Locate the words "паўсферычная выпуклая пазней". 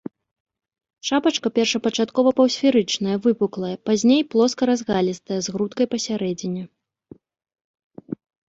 2.39-4.21